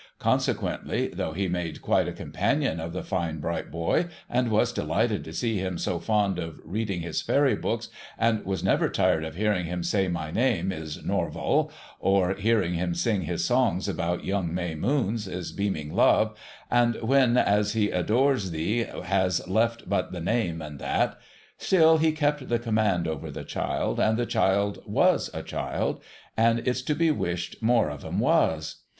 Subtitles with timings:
[0.17, 5.23] Consequently, though he made quite a companion of the fine bright boy, and was delighted
[5.23, 9.35] to see him so fond of reading his fairy books, and was never tired of
[9.35, 14.51] hearing him say my name is Norval, or hearing him sing his songs about Young
[14.51, 16.35] May Moons is beaming love,
[16.71, 21.15] and When he as adores thee has left but the name, and that;
[21.59, 26.01] still he kept the command over the child, and the cliild 7CU1S a child,
[26.35, 28.77] and it's to be wished more of 'em was